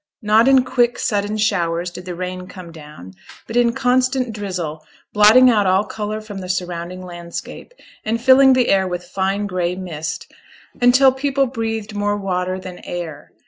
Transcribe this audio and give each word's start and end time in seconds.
Not 0.23 0.47
in 0.47 0.63
quick, 0.63 0.97
sudden 0.97 1.37
showers 1.37 1.91
did 1.91 2.05
the 2.05 2.15
rain 2.15 2.47
come 2.47 2.71
down, 2.71 3.13
but 3.45 3.55
in 3.55 3.71
constant 3.71 4.33
drizzle, 4.33 4.83
blotting 5.13 5.47
out 5.47 5.67
all 5.67 5.83
colour 5.83 6.21
from 6.21 6.39
the 6.39 6.49
surrounding 6.49 7.03
landscape, 7.05 7.71
and 8.03 8.19
filling 8.19 8.53
the 8.53 8.69
air 8.69 8.87
with 8.87 9.03
fine 9.05 9.45
gray 9.45 9.75
mist, 9.75 10.31
until 10.81 11.11
people 11.11 11.45
breathed 11.45 11.93
more 11.93 12.17
water 12.17 12.57
than 12.57 12.79
air. 12.79 13.31